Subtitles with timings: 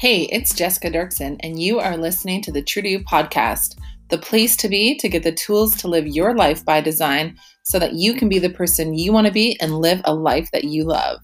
[0.00, 3.76] Hey, it's Jessica Dirksen, and you are listening to the True to You podcast,
[4.10, 7.80] the place to be to get the tools to live your life by design so
[7.80, 10.62] that you can be the person you want to be and live a life that
[10.62, 11.18] you love.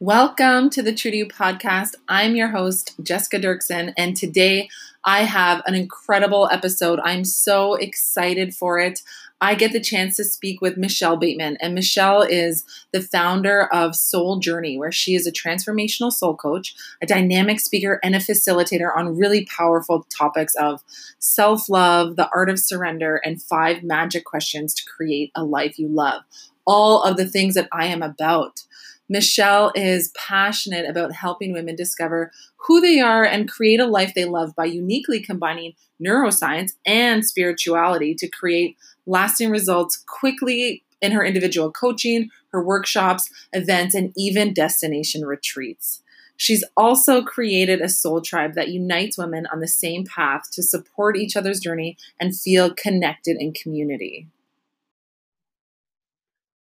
[0.00, 1.94] Welcome to the True to You podcast.
[2.10, 4.68] I'm your host, Jessica Dirksen, and today
[5.04, 7.00] I have an incredible episode.
[7.02, 9.00] I'm so excited for it.
[9.42, 13.96] I get the chance to speak with Michelle Bateman, and Michelle is the founder of
[13.96, 18.94] Soul Journey, where she is a transformational soul coach, a dynamic speaker, and a facilitator
[18.94, 20.82] on really powerful topics of
[21.18, 25.88] self love, the art of surrender, and five magic questions to create a life you
[25.88, 26.22] love.
[26.66, 28.64] All of the things that I am about.
[29.08, 34.24] Michelle is passionate about helping women discover who they are and create a life they
[34.24, 41.70] love by uniquely combining neuroscience and spirituality to create lasting results quickly in her individual
[41.70, 46.02] coaching, her workshops, events, and even destination retreats.
[46.36, 51.16] She's also created a soul tribe that unites women on the same path to support
[51.16, 54.26] each other's journey and feel connected in community.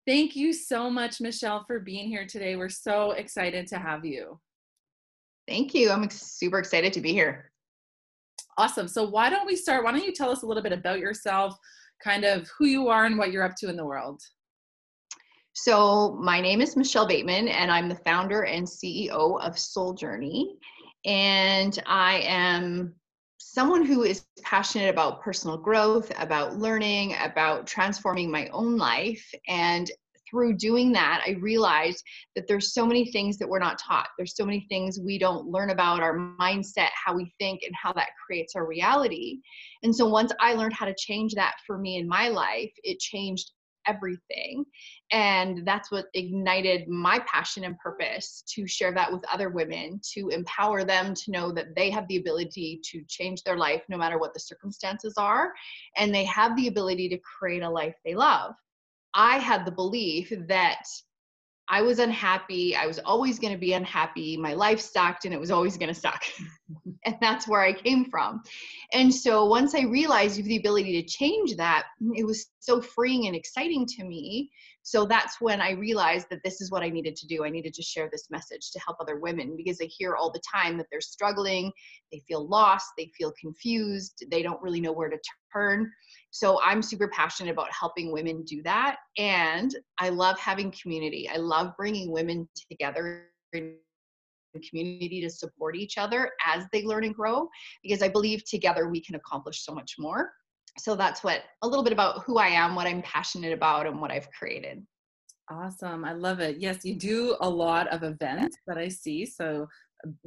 [0.06, 2.56] Thank you so much, Michelle, for being here today.
[2.56, 4.38] We're so excited to have you.
[5.46, 5.90] Thank you.
[5.90, 7.50] I'm super excited to be here.
[8.56, 8.88] Awesome.
[8.88, 9.84] So, why don't we start?
[9.84, 11.58] Why don't you tell us a little bit about yourself,
[12.02, 14.20] kind of who you are and what you're up to in the world?
[15.54, 20.58] So, my name is Michelle Bateman, and I'm the founder and CEO of Soul Journey.
[21.06, 22.94] And I am
[23.38, 29.26] someone who is passionate about personal growth, about learning, about transforming my own life.
[29.48, 29.90] And
[30.36, 34.08] through doing that, I realized that there's so many things that we're not taught.
[34.18, 37.94] There's so many things we don't learn about our mindset, how we think, and how
[37.94, 39.40] that creates our reality.
[39.82, 42.98] And so once I learned how to change that for me in my life, it
[42.98, 43.52] changed
[43.86, 44.64] everything.
[45.10, 50.28] And that's what ignited my passion and purpose to share that with other women, to
[50.28, 54.18] empower them to know that they have the ability to change their life no matter
[54.18, 55.52] what the circumstances are.
[55.96, 58.52] And they have the ability to create a life they love.
[59.16, 60.82] I had the belief that
[61.68, 62.76] I was unhappy.
[62.76, 64.36] I was always going to be unhappy.
[64.36, 66.22] My life sucked and it was always going to suck.
[67.04, 68.42] and that's where I came from.
[68.92, 72.80] And so once I realized you have the ability to change that, it was so
[72.80, 74.50] freeing and exciting to me.
[74.86, 77.44] So that's when I realized that this is what I needed to do.
[77.44, 80.40] I needed to share this message to help other women because I hear all the
[80.48, 81.72] time that they're struggling,
[82.12, 85.18] they feel lost, they feel confused, they don't really know where to
[85.52, 85.90] turn.
[86.30, 88.98] So I'm super passionate about helping women do that.
[89.18, 91.28] And I love having community.
[91.28, 93.74] I love bringing women together in
[94.70, 97.48] community to support each other as they learn and grow
[97.82, 100.30] because I believe together we can accomplish so much more.
[100.78, 104.00] So that's what a little bit about who I am, what I'm passionate about, and
[104.00, 104.84] what I've created.
[105.50, 106.04] Awesome.
[106.04, 106.56] I love it.
[106.58, 109.24] Yes, you do a lot of events that I see.
[109.24, 109.66] So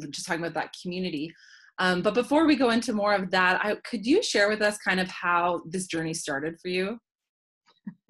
[0.10, 1.32] just talking about that community.
[1.78, 4.78] Um, but before we go into more of that, I, could you share with us
[4.78, 6.98] kind of how this journey started for you?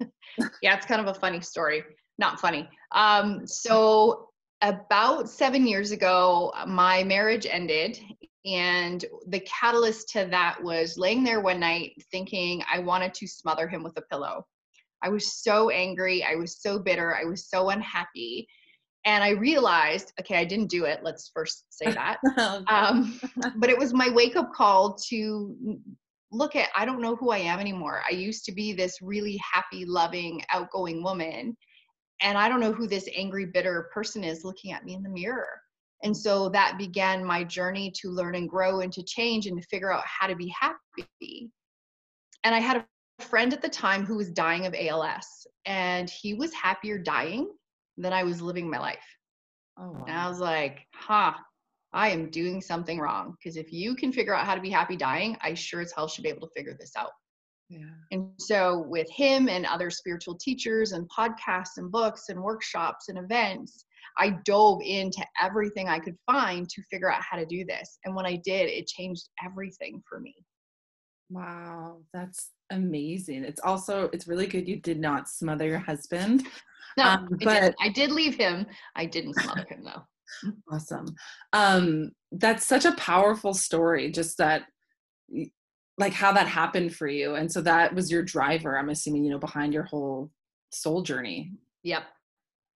[0.62, 1.82] yeah, it's kind of a funny story.
[2.18, 2.68] Not funny.
[2.92, 4.29] Um, so,
[4.62, 7.98] about seven years ago, my marriage ended.
[8.46, 13.68] And the catalyst to that was laying there one night thinking I wanted to smother
[13.68, 14.46] him with a pillow.
[15.02, 16.24] I was so angry.
[16.24, 17.14] I was so bitter.
[17.14, 18.46] I was so unhappy
[19.04, 22.18] and i realized okay i didn't do it let's first say that
[22.68, 23.18] um,
[23.56, 25.56] but it was my wake up call to
[26.32, 29.40] look at i don't know who i am anymore i used to be this really
[29.52, 31.56] happy loving outgoing woman
[32.20, 35.08] and i don't know who this angry bitter person is looking at me in the
[35.08, 35.60] mirror
[36.02, 39.68] and so that began my journey to learn and grow and to change and to
[39.68, 41.50] figure out how to be happy
[42.44, 42.86] and i had a
[43.22, 47.48] friend at the time who was dying of als and he was happier dying
[48.00, 48.98] than I was living my life.
[49.78, 50.04] Oh, wow.
[50.08, 51.34] And I was like, huh,
[51.92, 53.36] I am doing something wrong.
[53.38, 56.08] Because if you can figure out how to be happy dying, I sure as hell
[56.08, 57.10] should be able to figure this out.
[57.70, 57.86] Yeah.
[58.10, 63.16] And so, with him and other spiritual teachers and podcasts and books and workshops and
[63.16, 63.84] events,
[64.18, 67.98] I dove into everything I could find to figure out how to do this.
[68.04, 70.34] And when I did, it changed everything for me.
[71.30, 73.44] Wow, that's amazing.
[73.44, 76.44] It's also it's really good you did not smother your husband
[76.96, 78.66] no, um, but I, I did leave him.
[78.96, 80.02] I didn't smother him though.
[80.72, 81.06] Awesome.
[81.52, 84.12] Um, that's such a powerful story.
[84.12, 84.62] Just that,
[86.00, 88.76] like how that happened for you, and so that was your driver.
[88.76, 90.30] I'm assuming you know behind your whole
[90.70, 91.52] soul journey.
[91.82, 92.02] Yep.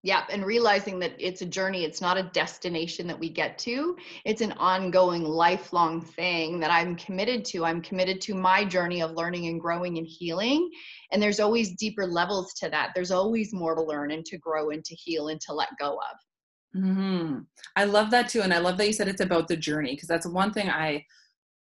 [0.05, 3.97] Yep, and realizing that it's a journey, it's not a destination that we get to.
[4.27, 7.65] It's an ongoing, lifelong thing that I'm committed to.
[7.65, 10.71] I'm committed to my journey of learning and growing and healing.
[11.11, 12.91] And there's always deeper levels to that.
[12.95, 15.93] There's always more to learn and to grow and to heal and to let go
[15.93, 16.83] of.
[16.83, 17.39] Mm-hmm.
[17.77, 18.43] I love that too.
[18.43, 21.07] And I love that you said it's about the journey because that's one thing I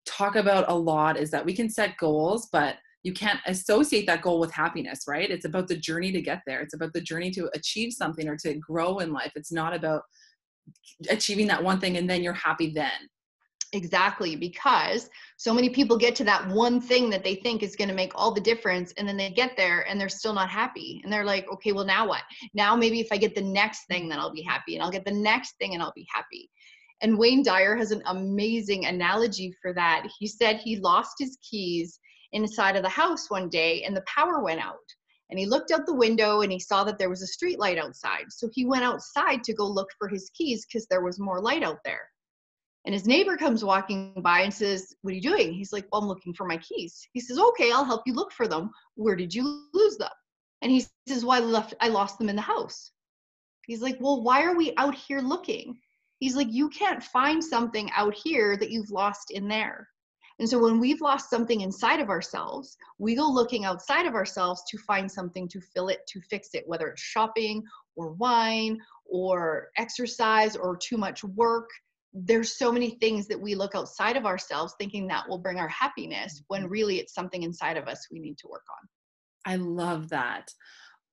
[0.05, 4.21] talk about a lot is that we can set goals, but you can't associate that
[4.21, 5.29] goal with happiness, right?
[5.29, 6.61] It's about the journey to get there.
[6.61, 9.33] It's about the journey to achieve something or to grow in life.
[9.35, 10.03] It's not about
[11.09, 12.91] achieving that one thing and then you're happy then.
[13.73, 17.87] Exactly, because so many people get to that one thing that they think is going
[17.89, 21.01] to make all the difference, and then they get there and they're still not happy.
[21.03, 22.21] And they're like, okay, well, now what?
[22.53, 25.05] Now maybe if I get the next thing, then I'll be happy, and I'll get
[25.05, 26.51] the next thing and I'll be happy.
[27.03, 30.07] And Wayne Dyer has an amazing analogy for that.
[30.17, 31.99] He said he lost his keys
[32.31, 34.77] inside of the house one day and the power went out.
[35.29, 37.77] And he looked out the window and he saw that there was a street light
[37.77, 38.25] outside.
[38.29, 41.61] So he went outside to go look for his keys because there was more light
[41.61, 42.07] out there.
[42.85, 45.53] And his neighbor comes walking by and says, What are you doing?
[45.53, 47.05] He's like, Well, I'm looking for my keys.
[47.13, 48.71] He says, Okay, I'll help you look for them.
[48.95, 50.09] Where did you lose them?
[50.61, 52.91] And he says, Well, I left I lost them in the house.
[53.67, 55.77] He's like, Well, why are we out here looking?
[56.23, 59.89] He's like, You can't find something out here that you've lost in there.
[60.39, 64.63] And so when we've lost something inside of ourselves, we go looking outside of ourselves
[64.69, 67.61] to find something to fill it, to fix it, whether it's shopping
[67.97, 71.69] or wine or exercise or too much work.
[72.13, 75.67] There's so many things that we look outside of ourselves thinking that will bring our
[75.67, 76.71] happiness when mm-hmm.
[76.71, 78.87] really it's something inside of us we need to work on.
[79.45, 80.49] I love that.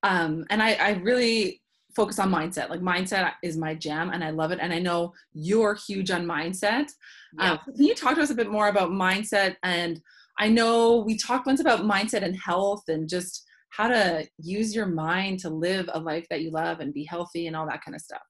[0.03, 1.61] Um, and I, I really
[1.95, 2.69] focus on mindset.
[2.69, 4.59] Like mindset is my jam and I love it.
[4.61, 6.89] And I know you're huge on mindset.
[7.37, 7.53] Yeah.
[7.53, 9.55] Um, can you talk to us a bit more about mindset?
[9.63, 10.01] And
[10.39, 14.85] I know we talked once about mindset and health and just how to use your
[14.85, 17.95] mind to live a life that you love and be healthy and all that kind
[17.95, 18.21] of stuff.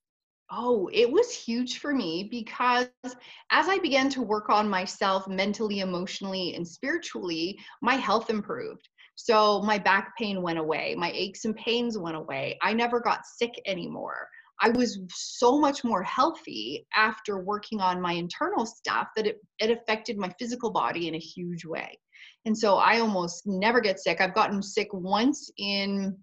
[0.54, 5.80] Oh, it was huge for me because as I began to work on myself mentally,
[5.80, 8.90] emotionally, and spiritually, my health improved.
[9.24, 12.58] So my back pain went away, my aches and pains went away.
[12.64, 14.28] I never got sick anymore.
[14.60, 19.70] I was so much more healthy after working on my internal stuff that it, it
[19.70, 22.00] affected my physical body in a huge way.
[22.46, 24.22] And so I almost never get sick.
[24.22, 26.18] I've gotten sick once in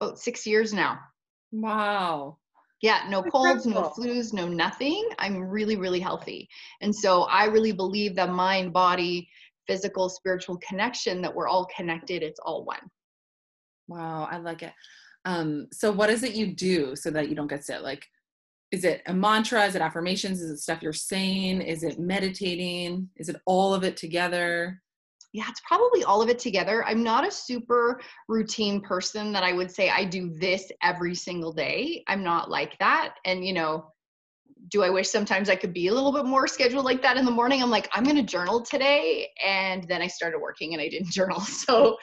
[0.00, 0.98] about six years now.
[1.52, 2.38] Wow.
[2.80, 5.08] Yeah, no colds, no flus, no nothing.
[5.18, 6.48] I'm really, really healthy.
[6.80, 9.28] And so I really believe that mind, body,
[9.68, 12.90] physical spiritual connection that we're all connected it's all one.
[13.86, 14.72] Wow i like it.
[15.24, 17.82] Um so what is it you do so that you don't get sick?
[17.82, 18.04] Like
[18.70, 19.64] is it a mantra?
[19.64, 20.42] Is it affirmations?
[20.42, 21.62] Is it stuff you're saying?
[21.62, 23.08] Is it meditating?
[23.16, 24.82] Is it all of it together?
[25.32, 26.84] Yeah, it's probably all of it together.
[26.84, 31.52] I'm not a super routine person that I would say I do this every single
[31.52, 32.02] day.
[32.08, 33.14] I'm not like that.
[33.24, 33.92] And, you know,
[34.68, 37.24] do I wish sometimes I could be a little bit more scheduled like that in
[37.24, 37.62] the morning?
[37.62, 39.28] I'm like, I'm going to journal today.
[39.44, 41.40] And then I started working and I didn't journal.
[41.40, 41.96] So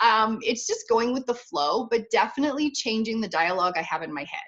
[0.00, 4.12] um, it's just going with the flow, but definitely changing the dialogue I have in
[4.12, 4.40] my head.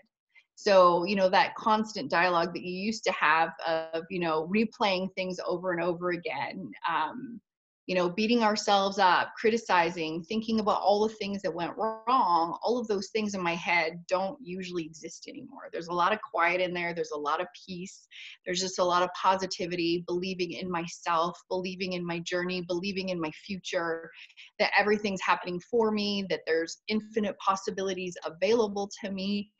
[0.56, 5.08] So, you know, that constant dialogue that you used to have of, you know, replaying
[5.14, 6.70] things over and over again.
[6.88, 7.40] Um,
[7.86, 12.78] you know, beating ourselves up, criticizing, thinking about all the things that went wrong, all
[12.78, 15.68] of those things in my head don't usually exist anymore.
[15.70, 18.06] There's a lot of quiet in there, there's a lot of peace,
[18.46, 23.20] there's just a lot of positivity, believing in myself, believing in my journey, believing in
[23.20, 24.10] my future,
[24.58, 29.50] that everything's happening for me, that there's infinite possibilities available to me.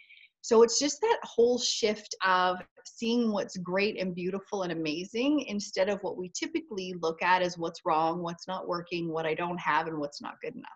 [0.45, 5.89] So it's just that whole shift of seeing what's great and beautiful and amazing instead
[5.89, 9.57] of what we typically look at as what's wrong, what's not working, what I don't
[9.59, 10.69] have, and what's not good enough.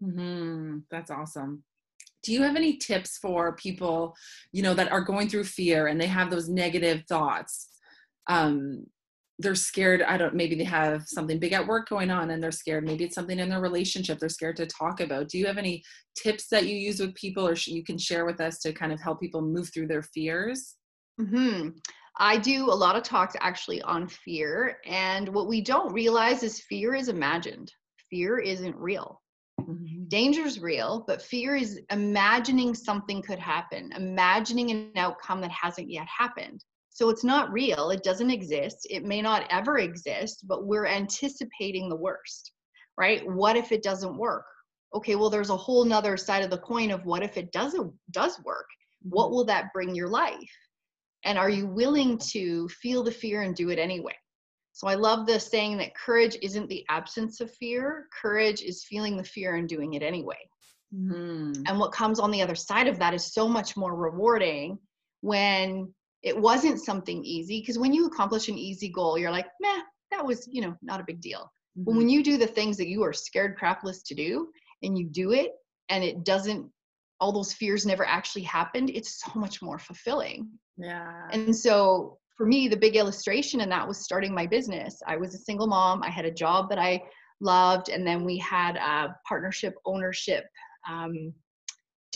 [0.00, 0.78] Mm-hmm.
[0.92, 1.64] That's awesome.
[2.22, 4.14] Do you have any tips for people,
[4.52, 7.66] you know, that are going through fear and they have those negative thoughts?
[8.28, 8.86] Um,
[9.38, 12.50] they're scared i don't maybe they have something big at work going on and they're
[12.50, 12.84] scared.
[12.84, 15.28] Maybe it's something in their relationship they're scared to talk about.
[15.28, 15.82] Do you have any
[16.16, 19.00] tips that you use with people or you can share with us to kind of
[19.00, 20.76] help people move through their fears?
[21.20, 21.70] Hmm
[22.18, 26.60] i do a lot of talks actually on fear and what we don't realize is
[26.60, 27.70] fear is imagined.
[28.10, 29.20] Fear isn't real.
[29.60, 30.08] Mm-hmm.
[30.08, 36.06] Danger's real, but fear is imagining something could happen, imagining an outcome that hasn't yet
[36.06, 36.62] happened.
[36.96, 41.90] So it's not real, it doesn't exist, it may not ever exist, but we're anticipating
[41.90, 42.52] the worst,
[42.96, 43.22] right?
[43.30, 44.46] What if it doesn't work?
[44.94, 47.92] Okay, well, there's a whole nother side of the coin of what if it doesn't
[48.12, 48.64] does work?
[49.02, 50.56] What will that bring your life?
[51.22, 54.16] And are you willing to feel the fear and do it anyway?
[54.72, 59.18] So I love the saying that courage isn't the absence of fear, courage is feeling
[59.18, 60.48] the fear and doing it anyway.
[60.94, 61.64] Mm-hmm.
[61.66, 64.78] And what comes on the other side of that is so much more rewarding
[65.20, 65.92] when
[66.26, 67.60] it wasn't something easy.
[67.60, 69.80] Because when you accomplish an easy goal, you're like, meh,
[70.10, 71.52] that was, you know, not a big deal.
[71.78, 71.84] Mm-hmm.
[71.84, 74.48] But when you do the things that you are scared crapless to do
[74.82, 75.52] and you do it
[75.88, 76.68] and it doesn't,
[77.20, 80.48] all those fears never actually happened, it's so much more fulfilling.
[80.76, 81.28] Yeah.
[81.30, 85.00] And so for me, the big illustration in that was starting my business.
[85.06, 86.02] I was a single mom.
[86.02, 87.02] I had a job that I
[87.40, 90.44] loved, and then we had a partnership ownership
[90.90, 91.32] um,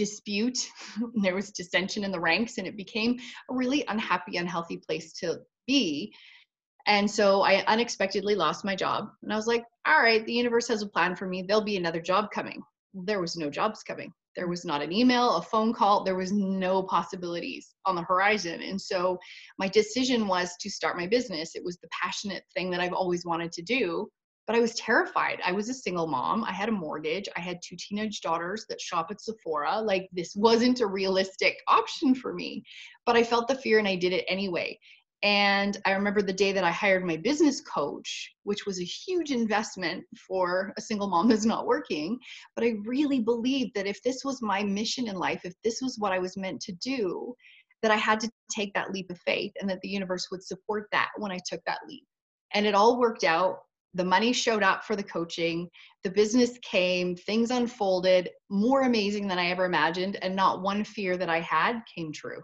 [0.01, 0.59] dispute.
[1.23, 3.19] there was dissension in the ranks, and it became
[3.51, 6.13] a really unhappy, unhealthy place to be.
[6.87, 9.11] And so I unexpectedly lost my job.
[9.23, 11.43] And I was like, all right, the universe has a plan for me.
[11.43, 12.63] There'll be another job coming.
[12.95, 14.11] There was no jobs coming.
[14.35, 16.03] There was not an email, a phone call.
[16.03, 18.63] There was no possibilities on the horizon.
[18.63, 19.19] And so
[19.59, 21.55] my decision was to start my business.
[21.55, 24.09] It was the passionate thing that I've always wanted to do.
[24.51, 25.39] But I was terrified.
[25.47, 26.43] I was a single mom.
[26.43, 27.29] I had a mortgage.
[27.37, 29.81] I had two teenage daughters that shop at Sephora.
[29.81, 32.65] Like, this wasn't a realistic option for me.
[33.07, 34.77] But I felt the fear and I did it anyway.
[35.23, 39.31] And I remember the day that I hired my business coach, which was a huge
[39.31, 42.19] investment for a single mom who's not working.
[42.57, 45.95] But I really believed that if this was my mission in life, if this was
[45.97, 47.37] what I was meant to do,
[47.83, 50.89] that I had to take that leap of faith and that the universe would support
[50.91, 52.03] that when I took that leap.
[52.53, 53.59] And it all worked out.
[53.95, 55.69] The money showed up for the coaching,
[56.05, 60.17] the business came, things unfolded more amazing than I ever imagined.
[60.23, 62.43] And not one fear that I had came true.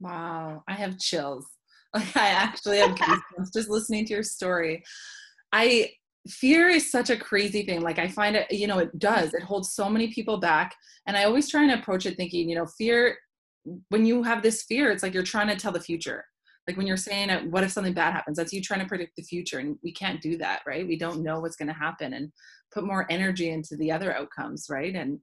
[0.00, 1.46] Wow, I have chills.
[1.92, 4.82] Like I actually have goosebumps just listening to your story.
[5.52, 5.90] I
[6.28, 7.82] fear is such a crazy thing.
[7.82, 9.34] Like I find it, you know, it does.
[9.34, 10.74] It holds so many people back.
[11.06, 13.16] And I always try and approach it thinking, you know, fear
[13.88, 16.24] when you have this fear, it's like you're trying to tell the future.
[16.66, 18.36] Like when you're saying, uh, what if something bad happens?
[18.36, 19.58] That's you trying to predict the future.
[19.58, 20.86] And we can't do that, right?
[20.86, 22.32] We don't know what's going to happen and
[22.72, 24.94] put more energy into the other outcomes, right?
[24.94, 25.20] And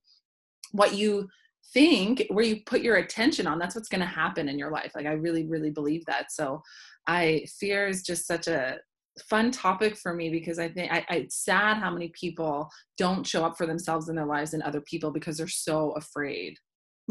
[0.72, 1.28] what you
[1.74, 4.92] think where you put your attention on that's what's going to happen in your life
[4.96, 6.62] like i really really believe that so
[7.08, 8.78] i fear is just such a
[9.30, 13.26] fun topic for me because i think I, I, it's sad how many people don't
[13.26, 16.58] show up for themselves in their lives and other people because they're so afraid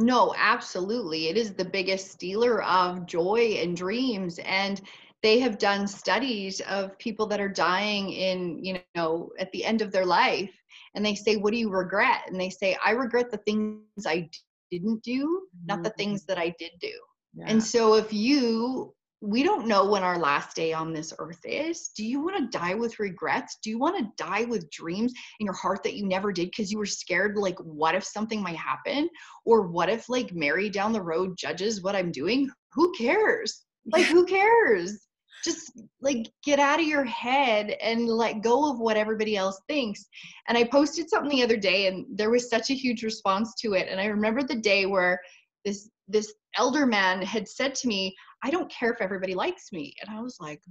[0.01, 4.81] no absolutely it is the biggest stealer of joy and dreams and
[5.23, 9.83] they have done studies of people that are dying in you know at the end
[9.83, 10.51] of their life
[10.95, 14.29] and they say what do you regret and they say i regret the things i
[14.71, 15.85] didn't do not mm-hmm.
[15.85, 16.93] the things that i did do
[17.35, 17.45] yeah.
[17.49, 21.91] and so if you we don't know when our last day on this earth is.
[21.95, 23.59] Do you want to die with regrets?
[23.63, 26.73] Do you want to die with dreams in your heart that you never did because
[26.73, 29.11] you were scared, like, what if something might happen?
[29.45, 32.51] Or what if, like, Mary down the road judges what I'm doing?
[32.73, 33.65] Who cares?
[33.93, 34.99] Like, who cares?
[35.43, 40.05] just like get out of your head and let go of what everybody else thinks.
[40.49, 43.75] And I posted something the other day and there was such a huge response to
[43.75, 43.89] it.
[43.89, 45.21] And I remember the day where
[45.65, 49.95] this this elder man had said to me, I don't care if everybody likes me.
[50.01, 50.63] And I was like,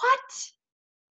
[0.00, 0.20] what?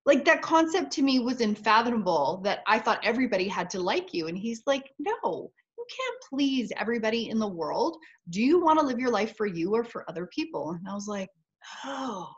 [0.06, 4.28] Like that concept to me was unfathomable that I thought everybody had to like you.
[4.28, 7.98] And he's like, no, you can't please everybody in the world.
[8.30, 10.70] Do you want to live your life for you or for other people?
[10.70, 11.28] And I was like,
[11.84, 12.30] oh,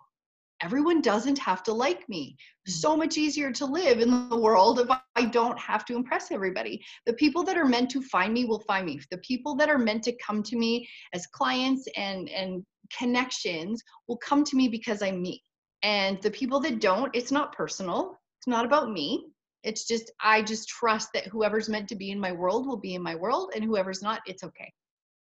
[0.63, 2.37] everyone doesn't have to like me.
[2.69, 2.73] Mm.
[2.73, 6.83] So much easier to live in the world if I don't have to impress everybody.
[7.07, 9.01] The people that are meant to find me will find me.
[9.11, 12.65] The people that are meant to come to me as clients and and
[12.97, 15.43] connections will come to me because I'm me.
[15.83, 18.19] And the people that don't, it's not personal.
[18.39, 19.27] It's not about me.
[19.65, 22.95] It's just I just trust that whoever's meant to be in my world will be
[22.95, 24.73] in my world and whoever's not, it's okay.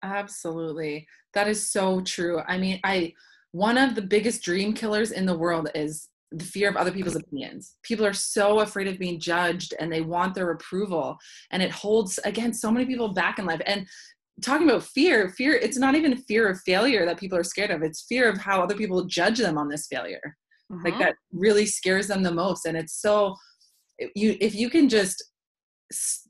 [0.02, 1.06] Absolutely.
[1.32, 2.40] That is so true.
[2.46, 3.12] I mean, I
[3.52, 7.16] one of the biggest dream killers in the world is the fear of other people's
[7.16, 7.76] opinions.
[7.82, 11.16] People are so afraid of being judged and they want their approval.
[11.52, 13.60] And it holds, again, so many people back in life.
[13.66, 13.86] And
[14.42, 17.82] talking about fear, fear, it's not even fear of failure that people are scared of,
[17.82, 20.36] it's fear of how other people judge them on this failure.
[20.72, 20.84] Mm-hmm.
[20.84, 22.66] Like that really scares them the most.
[22.66, 23.36] And it's so,
[24.14, 25.22] you if you can just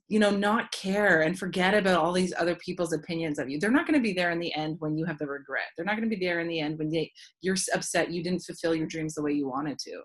[0.08, 3.70] you know not care and forget about all these other people's opinions of you they're
[3.70, 5.96] not going to be there in the end when you have the regret they're not
[5.96, 8.87] going to be there in the end when they, you're upset you didn't fulfill your
[8.87, 10.02] dreams the way you wanted to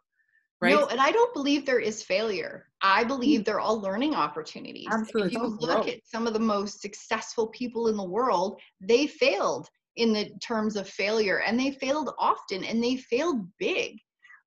[0.62, 4.88] right no and i don't believe there is failure i believe they're all learning opportunities
[4.92, 5.28] Absolutely.
[5.28, 9.68] if you look at some of the most successful people in the world they failed
[9.96, 13.98] in the terms of failure and they failed often and they failed big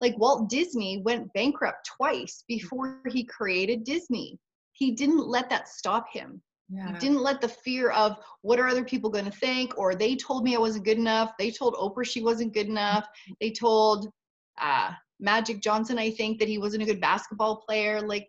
[0.01, 4.39] like walt disney went bankrupt twice before he created disney
[4.73, 6.43] he didn't let that stop him.
[6.69, 6.93] Yeah.
[6.93, 10.17] He didn't let the fear of what are other people going to think, or they
[10.17, 11.33] told me I wasn't good enough.
[11.39, 13.07] They told Oprah she wasn't good enough.
[13.41, 14.09] They told
[14.61, 18.01] uh, Magic Johnson, I think, that he wasn't a good basketball player.
[18.01, 18.27] Like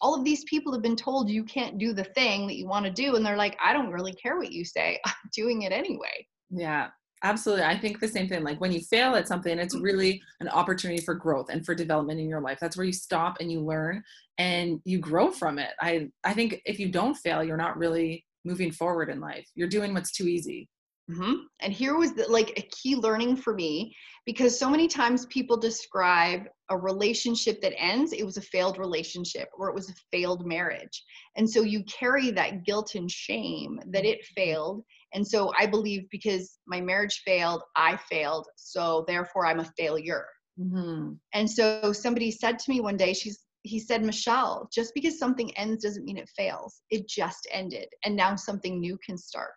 [0.00, 2.84] all of these people have been told you can't do the thing that you want
[2.84, 4.98] to do and they're like i don't really care what you say.
[5.06, 6.26] I'm doing it anyway.
[6.50, 6.88] Yeah
[7.24, 7.64] absolutely.
[7.64, 8.42] I think the same thing.
[8.42, 9.84] Like when you fail at something it's Mm-hmm.
[9.84, 12.58] really an opportunity for growth and for development in your life.
[12.60, 14.02] That's where you stop and you learn
[14.38, 15.70] and you grow from it.
[15.80, 19.46] I i think if you don't fail you're not really moving forward in life.
[19.54, 20.68] You're doing what's too easy
[21.10, 23.94] hmm And here was the, like a key learning for me
[24.24, 29.48] because so many times people describe a relationship that ends, it was a failed relationship
[29.56, 31.02] or it was a failed marriage.
[31.36, 34.84] And so you carry that guilt and shame that it failed.
[35.12, 38.46] And so I believe because my marriage failed, I failed.
[38.56, 40.26] So therefore I'm a failure.
[40.58, 41.14] mm-hmm.
[41.34, 45.56] And so somebody said to me one day, she's he said, Michelle, just because something
[45.56, 46.82] ends doesn't mean it fails.
[46.90, 47.86] It just ended.
[48.04, 49.54] And now something new can start.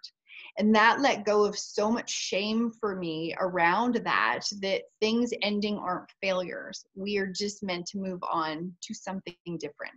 [0.58, 5.78] And that let go of so much shame for me around that, that things ending
[5.78, 6.86] aren't failures.
[6.96, 9.94] We are just meant to move on to something different.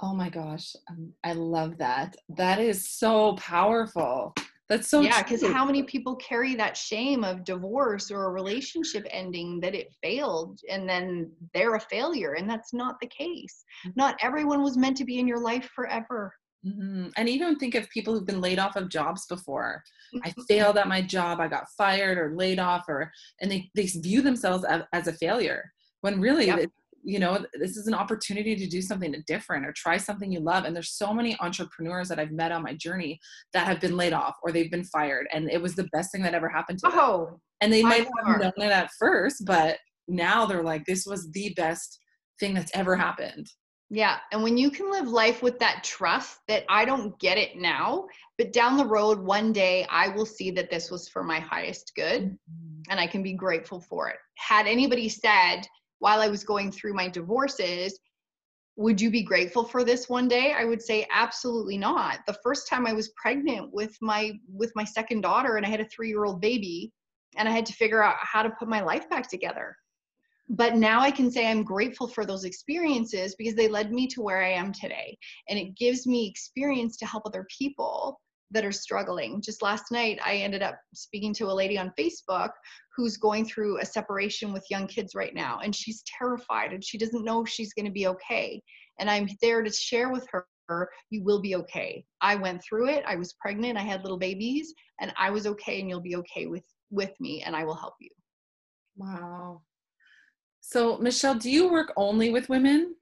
[0.00, 4.34] oh my gosh um, i love that that is so powerful
[4.68, 9.06] that's so yeah, because how many people carry that shame of divorce or a relationship
[9.10, 12.32] ending that it failed and then they're a failure?
[12.32, 13.62] And that's not the case.
[13.94, 16.32] Not everyone was meant to be in your life forever.
[16.64, 17.12] Mhm.
[17.16, 19.82] And even think of people who've been laid off of jobs before.
[20.22, 20.42] I Mm-hmm.
[20.42, 24.22] failed at my job, I got fired or laid off, or and they they view
[24.22, 26.58] themselves as, as a failure when really, Yep.
[26.58, 26.72] it-
[27.06, 30.64] you know, this is an opportunity to do something different or try something you love.
[30.64, 33.20] And there's so many entrepreneurs that I've met on my journey
[33.52, 36.22] that have been laid off or they've been fired, and it was the best thing
[36.22, 36.98] that ever happened to them.
[36.98, 39.78] Oh, And they might have known it at first, but
[40.08, 41.98] now they're like, this was the best
[42.40, 43.48] thing that's ever happened.
[43.94, 44.18] Yeah.
[44.32, 48.06] And when you can live life with that trust that I don't get it now,
[48.38, 51.92] but down the road, one day I will see that this was for my highest
[51.94, 52.90] good mm-hmm.
[52.90, 54.16] and I can be grateful for it.
[54.36, 55.62] Had anybody said
[56.00, 57.96] while I was going through my divorces,
[58.76, 62.68] would you be grateful for this one day i would say absolutely not the first
[62.68, 66.08] time i was pregnant with my with my second daughter and i had a 3
[66.08, 66.92] year old baby
[67.36, 69.76] and i had to figure out how to put my life back together
[70.48, 74.22] but now i can say i'm grateful for those experiences because they led me to
[74.22, 75.16] where i am today.
[75.48, 79.40] And it gives me experience to help other people that are struggling.
[79.40, 82.50] Just last night i ended up speaking to a lady on facebook
[82.96, 86.98] who's going through a separation with young kids right now and she's terrified and she
[86.98, 88.62] doesn't know if she's going to be okay.
[88.98, 90.46] And i'm there to share with her
[91.10, 92.04] you will be okay.
[92.20, 95.80] I went through it i was pregnant i had little babies and i was okay
[95.80, 98.10] and you'll be okay with with me and i will help you.
[98.96, 99.62] Wow.
[100.66, 102.96] So, Michelle, do you work only with women?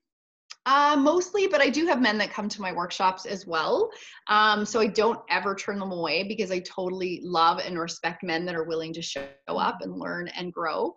[0.67, 3.89] Uh, mostly, but I do have men that come to my workshops as well.
[4.29, 8.45] Um, so I don't ever turn them away because I totally love and respect men
[8.47, 10.93] that are willing to show up and learn and grow.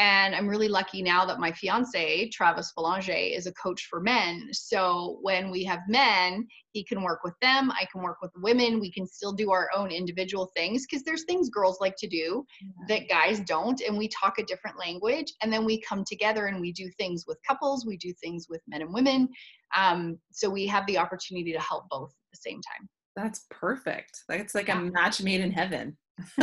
[0.00, 4.48] And I'm really lucky now that my fiance, Travis Belanger, is a coach for men.
[4.50, 7.70] So when we have men, he can work with them.
[7.72, 8.80] I can work with women.
[8.80, 12.46] We can still do our own individual things because there's things girls like to do
[12.88, 13.78] that guys don't.
[13.82, 15.34] And we talk a different language.
[15.42, 18.62] And then we come together and we do things with couples, we do things with
[18.68, 19.28] men and women.
[19.76, 22.88] Um, so we have the opportunity to help both at the same time.
[23.16, 24.22] That's perfect.
[24.30, 24.80] It's like Yeah.
[24.80, 25.98] a match made in heaven.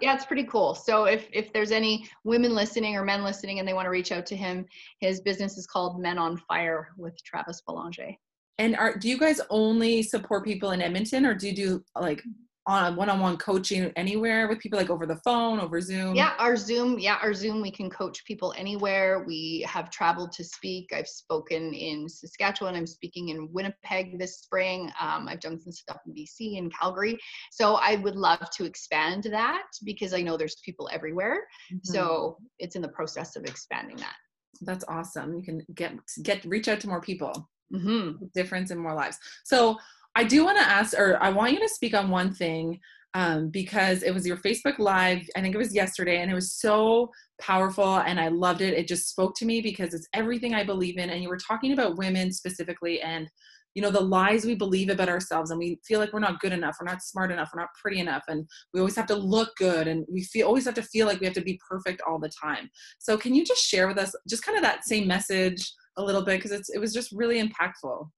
[0.00, 0.74] yeah, it's pretty cool.
[0.74, 4.12] So if if there's any women listening or men listening and they want to reach
[4.12, 4.66] out to him,
[5.00, 8.14] his business is called Men on Fire with Travis Belanger.
[8.58, 12.22] And are do you guys only support people in Edmonton or do you do like
[12.66, 16.16] on one-on-one coaching anywhere with people like over the phone, over Zoom?
[16.16, 19.24] Yeah, our Zoom, yeah, our Zoom, we can coach people anywhere.
[19.24, 20.90] We have traveled to speak.
[20.92, 22.74] I've spoken in Saskatchewan.
[22.74, 24.90] I'm speaking in Winnipeg this spring.
[25.00, 27.18] Um, I've done some stuff in BC and Calgary.
[27.52, 31.46] So I would love to expand that because I know there's people everywhere.
[31.72, 31.80] Mhm.
[31.84, 34.16] So it's in the process of expanding that.
[34.62, 35.34] that's awesome.
[35.34, 37.48] You can get get reach out to more people.
[37.70, 39.18] hmm difference in more lives.
[39.44, 39.76] So
[40.16, 42.80] I do want to ask, or I want you to speak on one thing
[43.12, 45.20] um, because it was your Facebook Live.
[45.36, 48.72] I think it was yesterday, and it was so powerful, and I loved it.
[48.72, 51.10] It just spoke to me because it's everything I believe in.
[51.10, 53.28] And you were talking about women specifically, and
[53.74, 56.54] you know the lies we believe about ourselves, and we feel like we're not good
[56.54, 59.50] enough, we're not smart enough, we're not pretty enough, and we always have to look
[59.58, 62.18] good, and we feel always have to feel like we have to be perfect all
[62.18, 62.70] the time.
[63.00, 65.74] So can you just share with us just kind of that same message?
[65.98, 68.08] a little bit because it's it was just really impactful.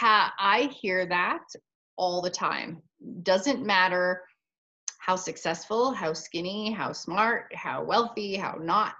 [0.00, 1.42] Yeah, I hear that
[1.96, 2.82] all the time.
[3.22, 4.22] Doesn't matter
[4.98, 8.94] how successful, how skinny, how smart, how wealthy, how not.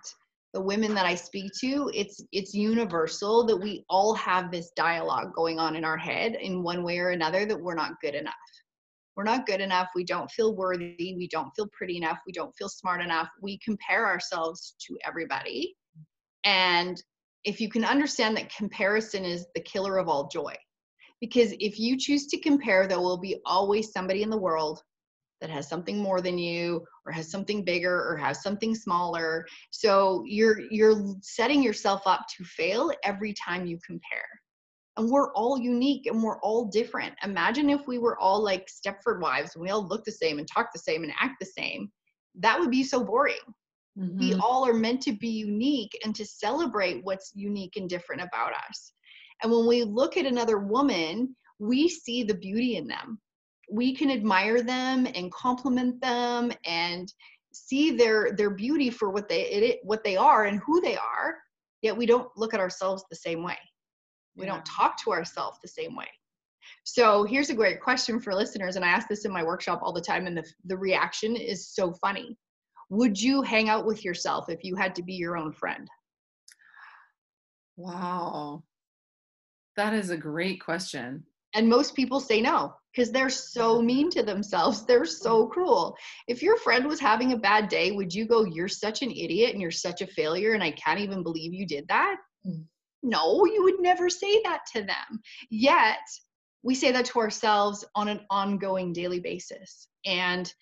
[0.53, 5.35] The women that I speak to, it's it's universal that we all have this dialogue
[5.35, 8.35] going on in our head in one way or another that we're not good enough.
[9.17, 9.89] We're not good enough.
[9.95, 11.15] We don't feel worthy.
[11.17, 12.19] We don't feel pretty enough.
[12.27, 13.29] We don't feel smart enough.
[13.41, 15.75] We compare ourselves to everybody.
[16.45, 17.03] And
[17.45, 20.55] if you can understand that comparison is the killer of all joy.
[21.25, 24.83] Because if you choose to compare, there will be always somebody in the world
[25.41, 29.47] that has something more than you or has something bigger or has something smaller.
[29.71, 34.29] So you're you're setting yourself up to fail every time you compare.
[34.99, 37.15] And we're all unique and we're all different.
[37.23, 40.47] Imagine if we were all like Stepford wives and we all look the same and
[40.47, 41.91] talk the same and act the same.
[42.35, 43.47] That would be so boring.
[43.99, 44.19] Mm-hmm.
[44.19, 48.53] We all are meant to be unique and to celebrate what's unique and different about
[48.69, 48.93] us.
[49.43, 53.21] And when we look at another woman, we see the beauty in them.
[53.71, 57.13] We can admire them and compliment them and
[57.53, 61.39] see their their beauty for what they it, what they are and who they are.
[61.83, 63.59] Yet we don't look at ourselves the same way.
[64.37, 64.53] We yeah.
[64.53, 66.09] don't talk to ourselves the same way.
[66.85, 69.93] So here's a great question for listeners, and I ask this in my workshop all
[69.93, 72.37] the time, and the the reaction is so funny
[72.91, 75.89] would you hang out with yourself if you had to be your own friend?
[77.77, 78.63] Wow.
[79.77, 81.25] That is a great question.
[81.55, 84.85] And most people say no because they're so mean to themselves.
[84.87, 85.97] They're so cruel.
[86.29, 89.53] If your friend was having a bad day, would you go, You're such an idiot
[89.53, 92.17] and you're such a failure and I can't even believe you did that?
[93.03, 95.21] No, you would never say that to them.
[95.51, 95.99] Yet,
[96.63, 99.89] we say that to ourselves on an ongoing daily basis.
[100.07, 100.53] And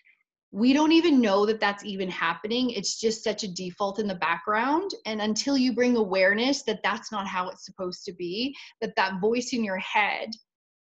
[0.53, 2.71] we don't even know that that's even happening.
[2.71, 4.91] It's just such a default in the background.
[5.07, 9.21] And until you bring awareness that that's not how it's supposed to be that that
[9.21, 10.29] voice in your head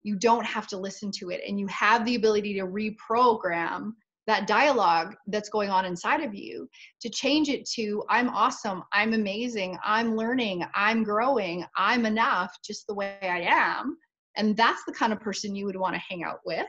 [0.03, 1.41] you don't have to listen to it.
[1.45, 3.91] And you have the ability to reprogram
[4.25, 6.69] that dialogue that's going on inside of you
[7.01, 8.83] to change it to i'm awesome.
[8.93, 9.77] I'm amazing.
[9.83, 10.65] I'm learning.
[10.73, 11.65] I'm growing.
[11.75, 13.97] I'm enough just the way i am.
[14.37, 16.67] And that's the kind of person you would want to hang out with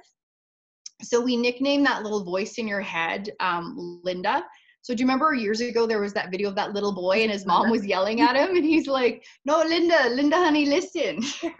[1.02, 4.44] so we nicknamed that little voice in your head um, Linda.
[4.82, 7.30] So do you remember years ago there was that video of that little boy and
[7.30, 11.22] his mom was yelling at him and he's like, "No, Linda, Linda, honey, listen."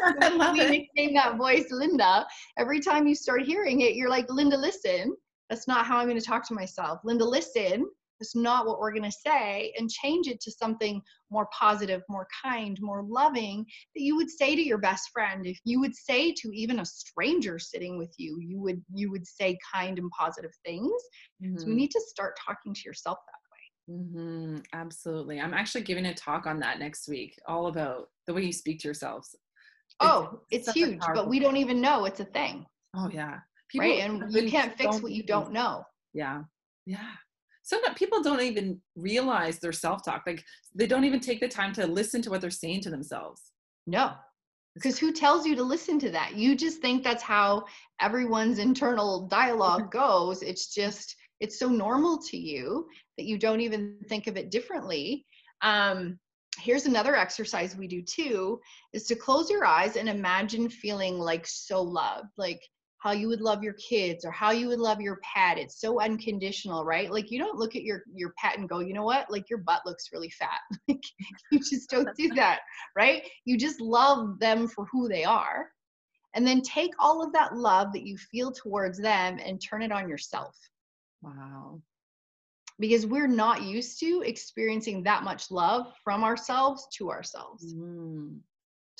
[0.00, 0.70] I we it.
[0.70, 2.26] nicknamed that voice Linda.
[2.58, 5.16] Every time you start hearing it, you're like, "Linda, listen."
[5.50, 7.00] That's not how I'm going to talk to myself.
[7.04, 7.86] Linda, listen.
[8.22, 12.28] That's not what we're going to say, and change it to something more positive, more
[12.44, 15.44] kind, more loving that you would say to your best friend.
[15.44, 19.26] If you would say to even a stranger sitting with you, you would you would
[19.26, 20.92] say kind and positive things.
[21.42, 21.58] Mm-hmm.
[21.58, 23.98] So you need to start talking to yourself that way.
[23.98, 24.58] Mm-hmm.
[24.72, 25.40] Absolutely.
[25.40, 28.78] I'm actually giving a talk on that next week, all about the way you speak
[28.82, 29.34] to yourselves.
[29.98, 32.66] Oh, it's, it's huge, but we don't even know it's a thing.
[32.94, 33.40] Oh yeah.
[33.68, 34.00] People right.
[34.00, 35.82] And you can't fix what you don't know.
[36.14, 36.42] Yeah.
[36.86, 37.14] Yeah
[37.62, 40.44] some people don't even realize their self-talk like
[40.74, 43.40] they don't even take the time to listen to what they're saying to themselves.
[43.86, 44.12] No.
[44.74, 46.34] Because who tells you to listen to that?
[46.34, 47.64] You just think that's how
[48.00, 50.42] everyone's internal dialogue goes.
[50.42, 52.86] It's just it's so normal to you
[53.18, 55.26] that you don't even think of it differently.
[55.60, 56.18] Um,
[56.58, 58.60] here's another exercise we do too
[58.92, 62.60] is to close your eyes and imagine feeling like so loved like
[63.02, 65.58] how you would love your kids or how you would love your pet.
[65.58, 67.10] It's so unconditional right?
[67.10, 69.28] Like you don't look at your your pet and go you know what?
[69.28, 70.60] Like your butt looks really fat.
[70.88, 71.02] Like
[71.50, 72.60] you just don't do that
[72.96, 73.24] right?
[73.44, 75.70] You just love them for who they are.
[76.34, 79.92] And then take all of that love that you feel towards them and turn it
[79.92, 80.56] on yourself.
[81.22, 81.82] Wow.
[82.78, 87.74] Because we're not used to experiencing that much love from ourselves to ourselves.
[87.74, 88.38] Mm.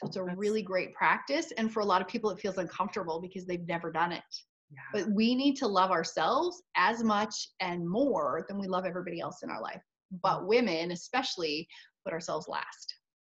[0.03, 1.53] So it's a really great practice.
[1.57, 4.23] And for a lot of people, it feels uncomfortable because they've never done it.
[4.71, 4.81] Yeah.
[4.93, 9.43] But we need to love ourselves as much and more than we love everybody else
[9.43, 9.83] in our life.
[10.23, 10.49] But mm-hmm.
[10.49, 11.69] women, especially,
[12.05, 12.95] put ourselves last.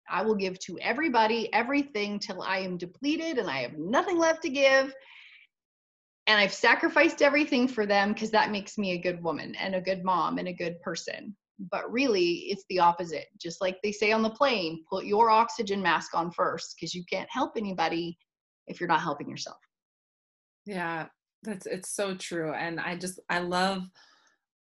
[0.09, 4.42] I will give to everybody everything till I am depleted and I have nothing left
[4.42, 4.94] to give.
[6.29, 9.81] And I've sacrificed everything for them because that makes me a good woman and a
[9.81, 13.26] good mom and a good person but really it's the opposite.
[13.40, 17.04] Just like they say on the plane put your oxygen mask on first because you
[17.10, 18.18] can't help anybody
[18.66, 19.58] if you're not helping yourself.
[20.64, 21.06] Yeah
[21.46, 23.88] that's it's so true and i just i love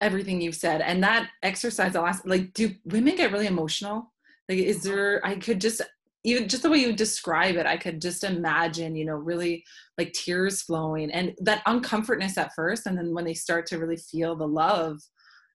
[0.02, 4.12] everything you've said and that exercise i'll ask like do women get really emotional?
[4.48, 4.96] Like is uh-huh.
[4.96, 5.82] there i could just
[6.24, 9.64] even just the way you describe it i could just imagine you know really
[9.98, 13.98] like tears flowing and that uncomfortness at first and then when they start to really
[13.98, 15.00] feel the love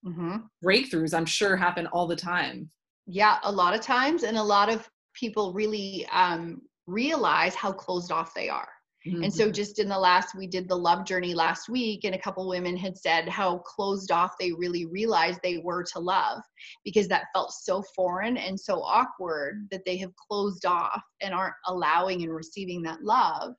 [0.04, 0.36] mm-hmm.
[0.64, 2.68] breakthroughs i'm sure happen all the time
[3.06, 8.10] yeah a lot of times and a lot of people really um, realize how closed
[8.10, 8.68] off they are
[9.06, 9.22] mm-hmm.
[9.22, 9.52] and so mm-hmm.
[9.52, 12.76] just in the last we did the love journey last week and a couple women
[12.76, 16.40] had said how closed off they really realized they were to love
[16.84, 21.54] because that felt so foreign and so awkward that they have closed off and aren't
[21.66, 23.54] allowing and receiving that love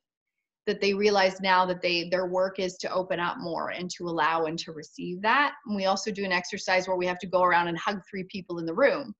[0.66, 4.08] that they realize now that they their work is to open up more and to
[4.08, 7.26] allow and to receive that and we also do an exercise where we have to
[7.26, 9.14] go around and hug three people in the room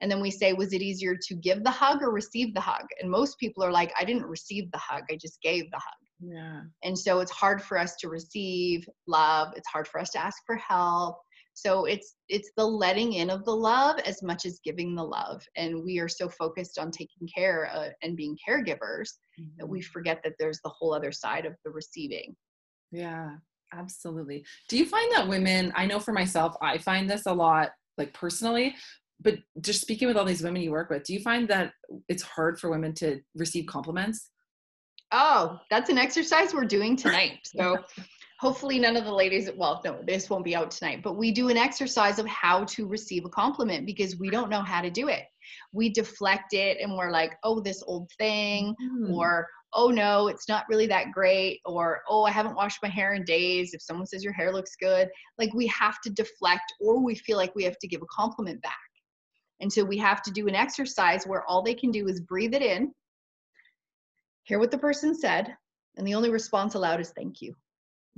[0.00, 2.86] And then we say, was it easier to give the hug or receive the hug?
[3.00, 6.02] And most people are like, I didn't receive the hug, I just gave the hug.
[6.20, 6.60] Yeah.
[6.84, 9.52] And so it's hard for us to receive love.
[9.56, 11.18] It's hard for us to ask for help.
[11.60, 15.42] So it's it's the letting in of the love as much as giving the love.
[15.56, 19.58] And we are so focused on taking care uh, and being caregivers mm-hmm.
[19.58, 22.36] that we forget that there's the whole other side of the receiving.
[22.92, 23.30] Yeah,
[23.74, 24.44] absolutely.
[24.68, 28.14] Do you find that women, I know for myself, I find this a lot like
[28.14, 28.76] personally,
[29.20, 31.72] but just speaking with all these women you work with, do you find that
[32.08, 34.30] it's hard for women to receive compliments?
[35.10, 37.40] Oh, that's an exercise we're doing tonight.
[37.44, 37.78] So
[38.38, 41.48] hopefully none of the ladies, well, no, this won't be out tonight, but we do
[41.48, 45.08] an exercise of how to receive a compliment because we don't know how to do
[45.08, 45.24] it.
[45.72, 49.12] We deflect it and we're like, oh, this old thing, mm.
[49.12, 53.14] or oh no, it's not really that great, or oh, I haven't washed my hair
[53.14, 53.74] in days.
[53.74, 57.36] If someone says your hair looks good, like we have to deflect or we feel
[57.36, 58.76] like we have to give a compliment back.
[59.60, 62.54] And so we have to do an exercise where all they can do is breathe
[62.54, 62.92] it in
[64.48, 65.54] hear what the person said,
[65.96, 67.54] and the only response allowed is thank you.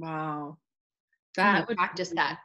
[0.01, 0.59] Wow.
[1.37, 2.39] That would practice that.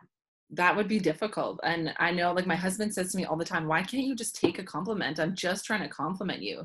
[0.52, 1.60] That would be difficult.
[1.63, 4.15] And I know like my husband says to me all the time, why can't you
[4.15, 5.20] just take a compliment?
[5.20, 6.63] I'm just trying to compliment you.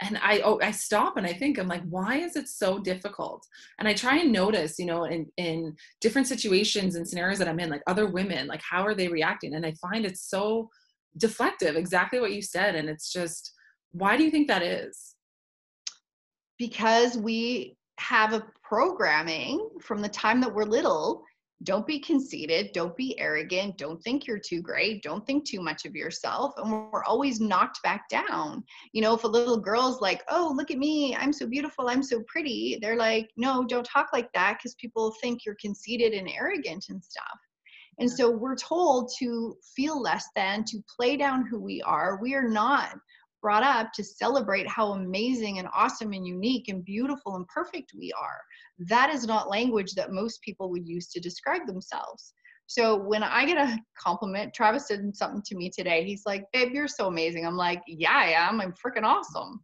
[0.00, 3.46] And I oh I stop and I think I'm like, why is it so difficult?
[3.78, 7.60] And I try and notice, you know, in in different situations and scenarios that I'm
[7.60, 9.54] in, like other women, like how are they reacting?
[9.54, 10.68] And I find it's so
[11.18, 12.74] deflective, exactly what you said.
[12.74, 13.52] And it's just,
[13.92, 15.14] why do you think that is?
[16.58, 21.24] because we have a programming from the time that we're little
[21.62, 25.84] don't be conceited don't be arrogant don't think you're too great don't think too much
[25.84, 28.62] of yourself and we're always knocked back down.
[28.92, 32.02] You know if a little girl's like oh look at me i'm so beautiful i'm
[32.02, 36.28] so pretty they're like no don't talk like that because people think you're conceited and
[36.28, 37.38] arrogant and stuff.
[37.98, 42.18] And so we're told to feel less than to play down who we are.
[42.20, 42.96] We are not
[43.44, 48.10] brought up to celebrate how amazing and awesome and unique and beautiful and perfect we
[48.18, 48.40] are.
[48.88, 52.32] That is not language that most people would use to describe themselves.
[52.68, 56.04] So when I get a compliment, Travis said something to me today.
[56.04, 58.62] He's like, "Babe, you're so amazing." I'm like, "Yeah, I am.
[58.62, 59.60] I'm freaking awesome."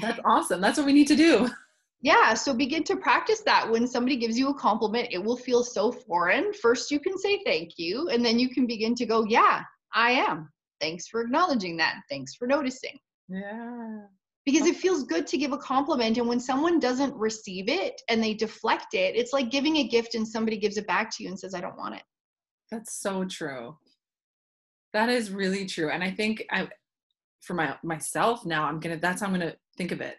[0.00, 0.62] That's awesome.
[0.62, 1.50] That's what we need to do.
[2.00, 3.68] Yeah, so begin to practice that.
[3.68, 6.52] When somebody gives you a compliment, it will feel so foreign.
[6.52, 10.12] First, you can say thank you, and then you can begin to go, "Yeah, I
[10.12, 10.48] am
[10.80, 12.00] thanks for acknowledging that.
[12.10, 12.98] Thanks for noticing.
[13.28, 14.00] Yeah.
[14.44, 18.22] Because it feels good to give a compliment and when someone doesn't receive it and
[18.22, 21.28] they deflect it it's like giving a gift and somebody gives it back to you
[21.28, 22.02] and says i don't want it.
[22.70, 23.76] That's so true.
[24.94, 26.66] That is really true and i think i
[27.42, 30.16] for my myself now i'm gonna that's how i'm gonna think of it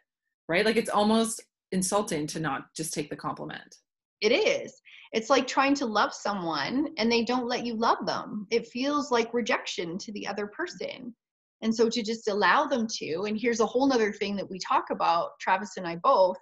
[0.50, 0.66] right?
[0.66, 1.42] Like it's almost
[1.72, 3.76] insulting to not just take the compliment
[4.22, 4.82] it is.
[5.12, 8.48] It's like trying to love someone and they don't let you love them.
[8.52, 11.16] It feels like rejection to the other person.
[11.62, 14.60] And so to just allow them to and here's a whole nother thing that we
[14.60, 16.38] talk about travis and i both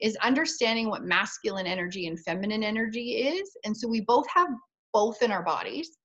[0.00, 3.50] is understanding what masculine energy and feminine energy is.
[3.64, 4.48] And so we both have
[4.92, 5.98] both in our bodies.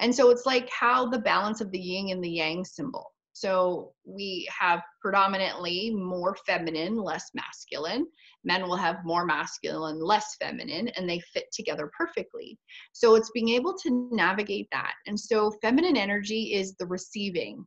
[0.00, 3.92] And so it's like how the balance of the yin and the yang symbol so
[4.04, 8.06] we have predominantly more feminine, less masculine.
[8.44, 12.58] Men will have more masculine, less feminine, and they fit together perfectly.
[12.92, 14.94] So it's being able to navigate that.
[15.06, 17.64] And so feminine energy is the receiving.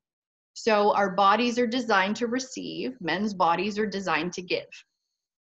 [0.53, 4.67] So our bodies are designed to receive, men's bodies are designed to give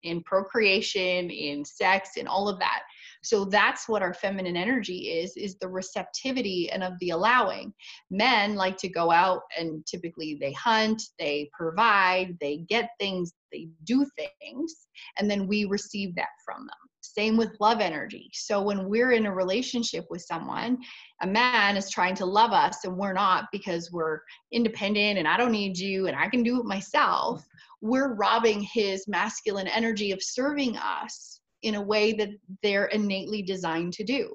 [0.02, 2.82] in procreation, in sex, in all of that.
[3.22, 7.72] So that's what our feminine energy is, is the receptivity and of the allowing.
[8.10, 13.68] Men like to go out and typically they hunt, they provide, they get things, they
[13.84, 14.74] do things,
[15.18, 16.76] and then we receive that from them.
[17.02, 18.30] Same with love energy.
[18.32, 20.78] So when we're in a relationship with someone,
[21.22, 24.20] a man is trying to love us and we're not because we're
[24.52, 27.44] independent and I don't need you and I can do it myself.
[27.80, 32.30] We're robbing his masculine energy of serving us in a way that
[32.62, 34.34] they're innately designed to do.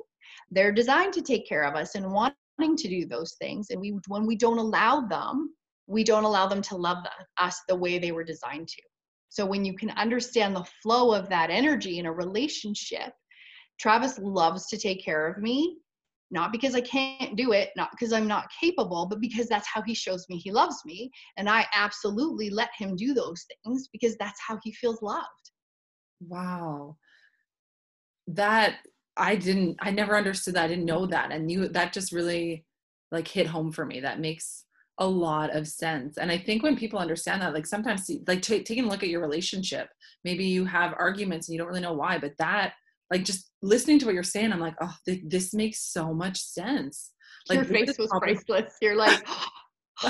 [0.52, 3.70] They're designed to take care of us and wanting to do those things.
[3.70, 5.54] And we, when we don't allow them,
[5.88, 7.06] we don't allow them to love
[7.38, 8.82] us the way they were designed to.
[9.30, 13.14] So when you can understand the flow of that energy in a relationship,
[13.80, 15.78] Travis loves to take care of me,
[16.32, 19.82] not because I can't do it, not because I'm not capable, but because that's how
[19.82, 21.12] he shows me he loves me.
[21.38, 25.52] And I absolutely let him do those things because that's how he feels loved.
[26.22, 26.96] Wow
[28.28, 28.78] that
[29.18, 30.66] I didn't I never understood that.
[30.66, 31.32] I didn't know that.
[31.32, 32.66] And you that just really
[33.12, 34.00] like hit home for me.
[34.00, 34.66] That makes
[34.98, 36.18] a lot of sense.
[36.18, 39.10] And I think when people understand that, like sometimes like t- taking a look at
[39.10, 39.90] your relationship,
[40.24, 42.74] maybe you have arguments and you don't really know why, but that
[43.12, 46.40] like just listening to what you're saying, I'm like, oh, th- this makes so much
[46.40, 47.12] sense.
[47.50, 48.74] Like your face was priceless.
[48.82, 49.24] You're like,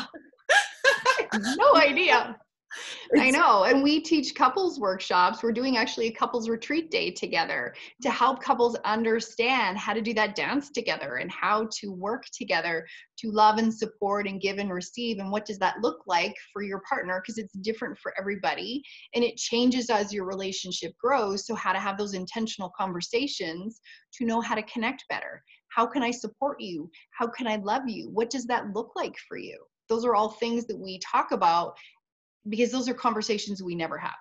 [1.34, 2.38] no idea.
[3.20, 3.64] I know.
[3.64, 5.44] And we teach couples workshops.
[5.44, 10.14] We're doing actually a couples retreat day together to help couples understand how to do
[10.16, 12.86] that dance together and how to work together
[13.18, 15.20] to love and support and give and receive.
[15.20, 17.22] And what does that look like for your partner?
[17.22, 18.84] Because it's different for everybody
[19.14, 21.46] and it changes as your relationship grows.
[21.46, 23.82] So, how to have those intentional conversations
[24.14, 25.44] to know how to connect better.
[25.70, 26.90] How can I support you?
[27.12, 28.10] How can I love you?
[28.10, 29.58] What does that look like for you?
[29.90, 31.76] Those are all things that we talk about
[32.50, 34.14] because those are conversations we never have.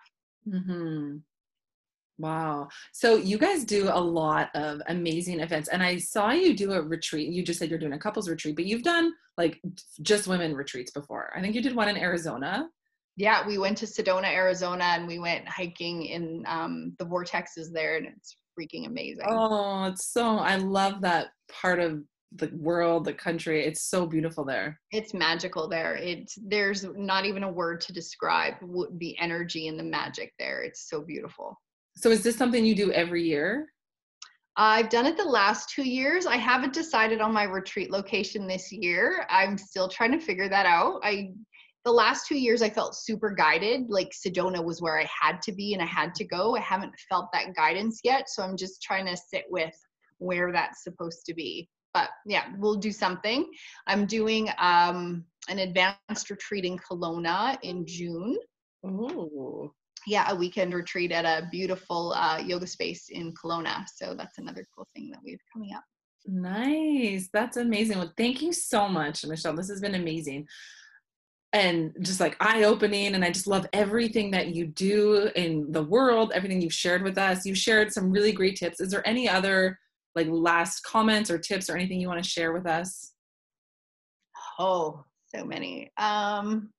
[0.48, 1.16] Mm-hmm.
[2.18, 2.68] Wow.
[2.92, 5.68] So you guys do a lot of amazing events.
[5.68, 7.32] And I saw you do a retreat.
[7.32, 9.60] You just said you're doing a couples retreat, but you've done like
[10.02, 11.32] just women retreats before.
[11.36, 12.68] I think you did one in Arizona.
[13.16, 17.96] Yeah, we went to Sedona, Arizona, and we went hiking in um, the vortexes there,
[17.96, 19.24] and it's freaking amazing.
[19.28, 22.02] Oh, it's so, I love that part of
[22.36, 23.64] the world, the country.
[23.64, 24.80] It's so beautiful there.
[24.90, 25.96] It's magical there.
[25.96, 28.54] It's there's not even a word to describe
[28.98, 30.62] the energy and the magic there.
[30.62, 31.60] It's so beautiful.
[31.96, 33.68] So is this something you do every year?
[34.56, 36.26] I've done it the last two years.
[36.26, 39.26] I haven't decided on my retreat location this year.
[39.28, 41.00] I'm still trying to figure that out.
[41.02, 41.32] I
[41.84, 43.90] the last two years I felt super guided.
[43.90, 46.56] Like Sedona was where I had to be and I had to go.
[46.56, 48.30] I haven't felt that guidance yet.
[48.30, 49.74] So I'm just trying to sit with
[50.18, 53.48] where that's supposed to be but yeah, we'll do something.
[53.86, 58.36] I'm doing um, an advanced retreat in Kelowna in June.
[58.84, 59.72] Ooh.
[60.06, 63.86] Yeah, a weekend retreat at a beautiful uh, yoga space in Kelowna.
[63.94, 65.84] So that's another cool thing that we have coming up.
[66.26, 67.30] Nice.
[67.32, 67.98] That's amazing.
[67.98, 69.56] Well, thank you so much, Michelle.
[69.56, 70.46] This has been amazing
[71.54, 73.14] and just like eye opening.
[73.14, 77.16] And I just love everything that you do in the world, everything you've shared with
[77.16, 77.46] us.
[77.46, 78.80] You've shared some really great tips.
[78.80, 79.78] Is there any other
[80.14, 83.12] like last comments or tips or anything you want to share with us?
[84.58, 85.90] Oh, so many.
[85.96, 86.70] Um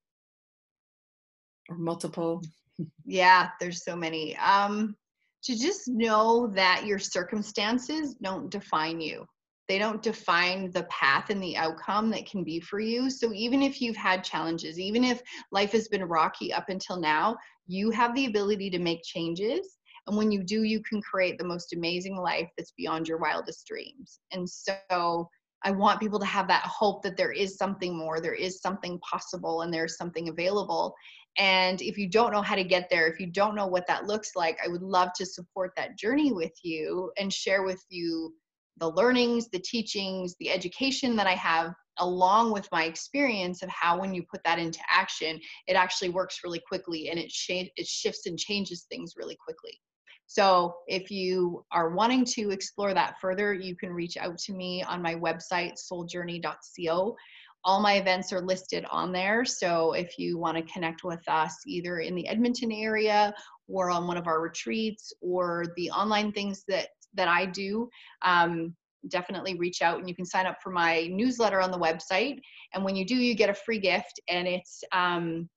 [1.69, 2.41] or multiple.
[3.05, 4.37] yeah, there's so many.
[4.37, 4.95] Um
[5.43, 9.25] to just know that your circumstances don't define you.
[9.67, 13.09] They don't define the path and the outcome that can be for you.
[13.09, 15.21] So even if you've had challenges, even if
[15.51, 17.35] life has been rocky up until now,
[17.67, 21.43] you have the ability to make changes and when you do, you can create the
[21.43, 24.19] most amazing life that's beyond your wildest dreams.
[24.31, 25.29] And so
[25.63, 28.99] I want people to have that hope that there is something more, there is something
[28.99, 30.93] possible, and there's something available.
[31.37, 34.05] And if you don't know how to get there, if you don't know what that
[34.05, 38.33] looks like, I would love to support that journey with you and share with you
[38.77, 43.99] the learnings, the teachings, the education that I have, along with my experience of how
[43.99, 47.87] when you put that into action, it actually works really quickly and it, sh- it
[47.87, 49.79] shifts and changes things really quickly.
[50.27, 54.83] So if you are wanting to explore that further, you can reach out to me
[54.83, 57.15] on my website, souljourney.co.
[57.63, 59.45] All my events are listed on there.
[59.45, 63.33] So if you want to connect with us either in the Edmonton area
[63.67, 67.89] or on one of our retreats or the online things that that I do,
[68.23, 68.75] um,
[69.07, 72.39] definitely reach out and you can sign up for my newsletter on the website.
[72.73, 75.49] And when you do, you get a free gift, and it's um,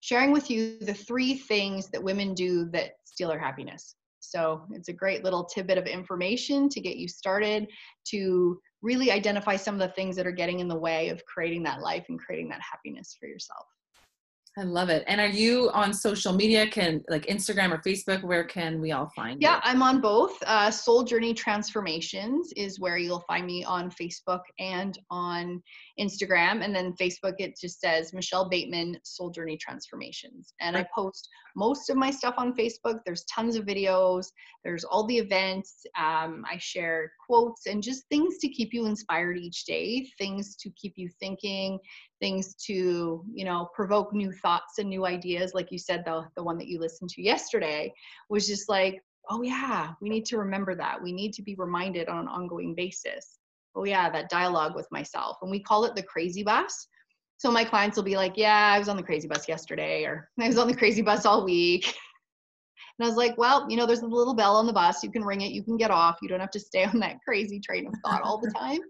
[0.00, 3.94] sharing with you the three things that women do that steal our happiness.
[4.30, 7.68] So it's a great little tidbit of information to get you started
[8.08, 11.62] to really identify some of the things that are getting in the way of creating
[11.64, 13.66] that life and creating that happiness for yourself.
[14.58, 15.04] I love it.
[15.06, 16.66] And are you on social media?
[16.66, 18.24] Can like Instagram or Facebook?
[18.24, 19.60] Where can we all find yeah, you?
[19.64, 20.42] I'm on both.
[20.46, 25.62] Uh, Soul Journey Transformations is where you'll find me on Facebook and on
[26.00, 26.64] Instagram.
[26.64, 30.54] And then Facebook, it just says Michelle Bateman Soul Journey Transformations.
[30.62, 33.00] And I post most of my stuff on Facebook.
[33.04, 34.26] There's tons of videos.
[34.64, 35.84] There's all the events.
[35.98, 40.08] Um, I share quotes and just things to keep you inspired each day.
[40.16, 41.78] Things to keep you thinking
[42.20, 46.42] things to you know provoke new thoughts and new ideas like you said the the
[46.42, 47.92] one that you listened to yesterday
[48.28, 51.02] was just like oh yeah we need to remember that.
[51.02, 53.38] We need to be reminded on an ongoing basis.
[53.74, 55.38] Oh yeah that dialogue with myself.
[55.42, 56.88] And we call it the crazy bus.
[57.38, 60.30] So my clients will be like yeah i was on the crazy bus yesterday or
[60.40, 61.94] i was on the crazy bus all week.
[62.98, 65.04] And i was like well you know there's a little bell on the bus.
[65.04, 65.52] You can ring it.
[65.52, 66.16] You can get off.
[66.22, 68.80] You don't have to stay on that crazy train of thought all the time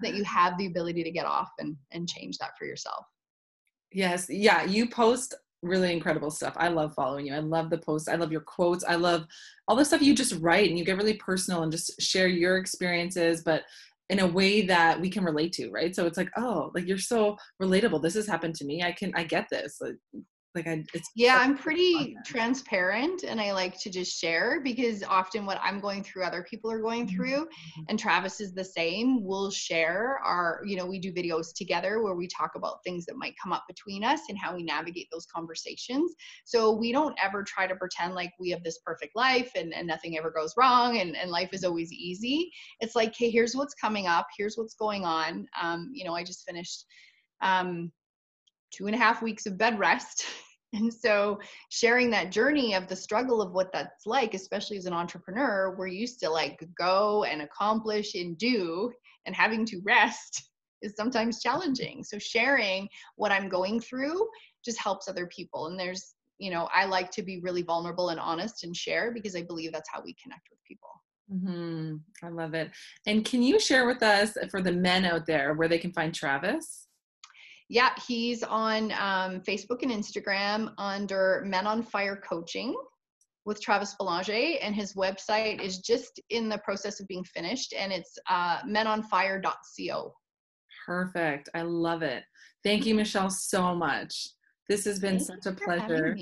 [0.00, 3.06] that you have the ability to get off and and change that for yourself.
[3.92, 4.26] Yes.
[4.28, 6.54] Yeah you post really incredible stuff.
[6.56, 7.34] I love following you.
[7.34, 8.08] I love the posts.
[8.08, 8.84] I love your quotes.
[8.84, 9.26] I love
[9.66, 12.58] all the stuff you just write and you get really personal and just share your
[12.58, 13.62] experiences but
[14.10, 15.96] in a way that we can relate to right?
[15.96, 18.02] So it's like oh like you're so relatable.
[18.02, 18.82] This has happened to me.
[18.82, 19.78] I can i get this.
[19.80, 19.96] Like,
[20.54, 25.46] like I, it's yeah, I'm pretty transparent and I like to just share because often
[25.46, 27.16] what I'm going through, other people are going Mm-hmm.
[27.16, 27.48] through.
[27.88, 29.24] And Travis is the same.
[29.24, 33.16] We'll share our, you know, we do videos together where we talk about things that
[33.16, 36.14] might come up between us and how we navigate those conversations.
[36.44, 39.86] So we don't ever try to pretend like we have this perfect life and, and
[39.86, 42.50] nothing ever goes wrong and, and life is always easy.
[42.80, 45.46] It's like, hey, here's what's coming up, here's what's going on.
[45.60, 46.84] Um, you know, I just finished
[47.42, 47.90] um
[48.74, 50.24] two and a half weeks of bed rest.
[50.76, 54.92] And so sharing that journey of the struggle of what that's like, especially as an
[54.92, 58.90] entrepreneur, we're used to like go and accomplish and do,
[59.24, 60.42] and having to rest
[60.82, 62.02] is sometimes challenging.
[62.02, 64.26] So sharing what I'm going through
[64.64, 65.66] just helps other people.
[65.66, 69.36] And there's, you know, I like to be really vulnerable and honest and share because
[69.36, 70.88] I believe that's how we connect with people.
[71.30, 72.72] hmm I love it.
[73.06, 76.12] And can you share with us for the men out there where they can find
[76.12, 76.88] Travis?
[77.68, 82.74] Yeah, he's on um, Facebook and Instagram under Men on Fire Coaching
[83.46, 87.92] with Travis Belanger, and his website is just in the process of being finished, and
[87.92, 90.14] it's uh, menonfire.co.
[90.86, 91.48] Perfect.
[91.54, 92.24] I love it.
[92.62, 94.28] Thank you, Michelle, so much.
[94.68, 96.16] This has been Thank such a you for having pleasure.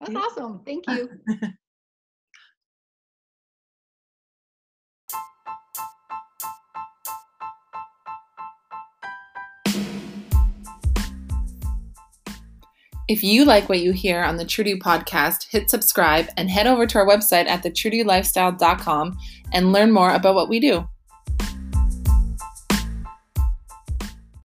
[0.00, 0.20] That's Yeah.
[0.20, 0.62] awesome.
[0.64, 1.10] Thank you.
[13.08, 16.86] If you like what you hear on the Trudy podcast, hit subscribe and head over
[16.86, 19.16] to our website at thetrudyLifestyle.com
[19.52, 20.88] and learn more about what we do.